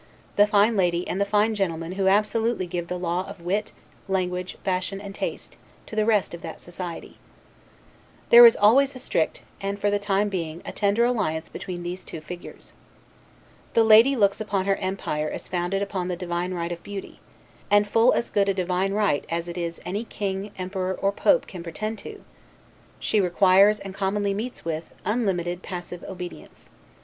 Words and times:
the 0.35 0.47
fine 0.47 0.75
lady 0.75 1.07
and 1.07 1.21
the 1.21 1.25
fine 1.25 1.53
gentleman 1.53 1.91
who 1.91 2.07
absolutely 2.07 2.65
give 2.65 2.87
the 2.87 2.97
law 2.97 3.23
of 3.29 3.39
wit, 3.43 3.71
language, 4.07 4.57
fashion, 4.63 4.99
and 4.99 5.13
taste, 5.13 5.57
to 5.85 5.95
the 5.95 6.07
rest 6.07 6.33
of 6.33 6.41
that 6.41 6.59
society. 6.59 7.19
There 8.31 8.43
is 8.47 8.55
always 8.57 8.95
a 8.95 8.97
strict, 8.97 9.43
and 9.61 9.75
often 9.77 9.81
for 9.81 9.91
the 9.91 9.99
time 9.99 10.27
being, 10.27 10.63
a 10.65 10.71
tender 10.71 11.05
alliance 11.05 11.49
between 11.49 11.83
these 11.83 12.03
two 12.03 12.19
figures. 12.19 12.73
The 13.75 13.83
lady 13.83 14.15
looks 14.15 14.41
upon 14.41 14.65
her 14.65 14.77
empire 14.77 15.29
as 15.29 15.47
founded 15.47 15.83
upon 15.83 16.07
the 16.07 16.15
divine 16.17 16.55
right 16.55 16.71
of 16.71 16.81
beauty 16.81 17.19
(and 17.69 17.87
full 17.87 18.11
as 18.13 18.31
good 18.31 18.49
a 18.49 18.55
divine 18.55 18.93
right 18.93 19.23
it 19.29 19.55
is 19.55 19.77
as 19.77 19.85
any 19.85 20.03
king, 20.05 20.49
emperor, 20.57 20.95
or 20.95 21.11
pope, 21.11 21.45
can 21.45 21.61
pretend 21.61 21.99
to); 21.99 22.23
she 22.99 23.21
requires, 23.21 23.79
and 23.79 23.93
commonly 23.93 24.33
meets 24.33 24.65
with, 24.65 24.95
unlimited 25.05 25.61
passive 25.61 26.03
obedience. 26.05 26.71